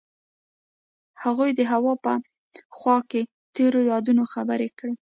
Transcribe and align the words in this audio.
هغوی 1.23 1.51
د 1.55 1.61
هوا 1.71 1.93
په 2.03 2.13
خوا 2.77 2.97
کې 3.09 3.21
تیرو 3.55 3.79
یادونو 3.91 4.23
خبرې 4.33 4.69
کړې. 4.77 4.93